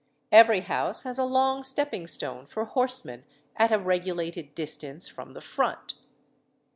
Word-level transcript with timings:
Every 0.31 0.61
house 0.61 1.03
has 1.03 1.19
a 1.19 1.23
long 1.25 1.63
stepping 1.63 2.07
stone 2.07 2.47
for 2.47 2.65
horsemen 2.65 3.23
at 3.55 3.71
a 3.71 3.77
regulated 3.77 4.55
distance 4.55 5.07
from 5.07 5.33
the 5.33 5.41
front. 5.41 5.93